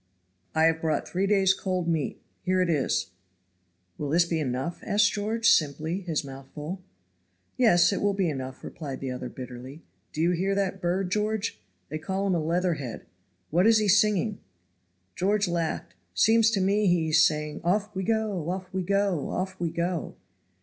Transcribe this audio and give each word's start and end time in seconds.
I 0.55 0.63
have 0.63 0.81
brought 0.81 1.07
three 1.07 1.27
days' 1.27 1.53
cold 1.53 1.87
meat 1.87 2.19
here 2.41 2.59
it 2.59 2.71
is." 2.71 3.11
"Will 3.99 4.09
this 4.09 4.25
be 4.25 4.39
enough?" 4.39 4.79
asked 4.81 5.11
George, 5.13 5.47
simply, 5.47 5.99
his 6.01 6.23
mouth 6.23 6.47
full. 6.55 6.81
"Yes, 7.55 7.93
it 7.93 8.01
will 8.01 8.15
be 8.15 8.27
enough," 8.27 8.63
replied 8.63 8.99
the 8.99 9.11
other, 9.11 9.29
bitterly. 9.29 9.83
"Do 10.11 10.19
you 10.19 10.31
hear 10.31 10.55
that 10.55 10.81
bird, 10.81 11.11
George? 11.11 11.61
They 11.89 11.99
call 11.99 12.25
him 12.25 12.33
a 12.33 12.41
leather 12.43 12.73
head. 12.73 13.05
What 13.51 13.67
is 13.67 13.77
he 13.77 13.87
singing?" 13.87 14.39
George 15.15 15.47
laughed. 15.47 15.93
"Seems 16.15 16.49
to 16.49 16.61
me 16.61 16.87
he 16.87 17.09
is 17.09 17.23
saying, 17.23 17.61
'Off 17.63 17.93
we 17.93 18.01
go!' 18.01 18.49
'Off 18.49 18.73
we 18.73 18.81
go!' 18.81 19.29
'Off 19.29 19.59
we 19.59 19.69
go!'" 19.69 20.15